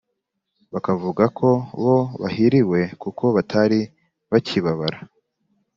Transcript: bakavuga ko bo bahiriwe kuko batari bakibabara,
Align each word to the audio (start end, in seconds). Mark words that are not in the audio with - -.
bakavuga 0.73 1.23
ko 1.37 1.49
bo 1.83 1.97
bahiriwe 2.21 2.79
kuko 3.01 3.23
batari 3.35 3.79
bakibabara, 4.31 4.99